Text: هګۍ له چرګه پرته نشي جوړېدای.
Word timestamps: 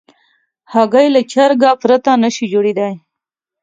هګۍ 0.73 1.07
له 1.15 1.21
چرګه 1.31 1.71
پرته 1.81 2.11
نشي 2.23 2.45
جوړېدای. 2.53 2.93